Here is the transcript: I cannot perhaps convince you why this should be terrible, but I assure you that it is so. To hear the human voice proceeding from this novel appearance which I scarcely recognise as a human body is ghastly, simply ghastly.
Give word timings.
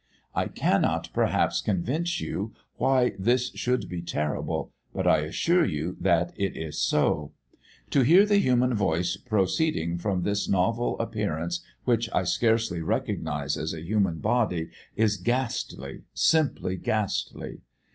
I 0.33 0.47
cannot 0.47 1.09
perhaps 1.13 1.61
convince 1.61 2.19
you 2.19 2.55
why 2.77 3.13
this 3.19 3.51
should 3.53 3.87
be 3.87 4.01
terrible, 4.01 4.71
but 4.93 5.05
I 5.05 5.19
assure 5.19 5.63
you 5.63 5.95
that 6.01 6.33
it 6.37 6.57
is 6.57 6.81
so. 6.81 7.33
To 7.91 8.01
hear 8.01 8.25
the 8.25 8.39
human 8.39 8.73
voice 8.73 9.15
proceeding 9.15 9.99
from 9.99 10.23
this 10.23 10.49
novel 10.49 10.99
appearance 10.99 11.63
which 11.83 12.09
I 12.15 12.23
scarcely 12.23 12.81
recognise 12.81 13.55
as 13.57 13.75
a 13.75 13.81
human 13.83 14.17
body 14.17 14.71
is 14.95 15.17
ghastly, 15.17 16.01
simply 16.15 16.77
ghastly. 16.77 17.59